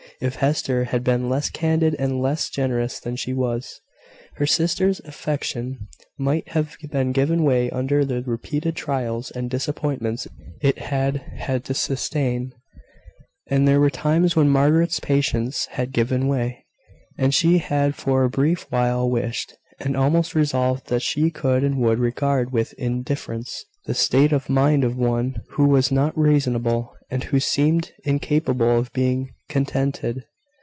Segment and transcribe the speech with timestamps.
[0.19, 3.81] If Hester had been less candid and less generous than she was,
[4.35, 10.27] her sister's affection might have given way under the repeated trials and disappointments
[10.61, 12.53] it had had to sustain;
[13.49, 16.65] and there were times when Margaret's patience had given way,
[17.17, 21.79] and she had for a brief while wished, and almost resolved, that she could and
[21.79, 27.25] would regard with indifference the state of mind of one who was not reasonable, and
[27.25, 30.23] who seemed incapable of being contented.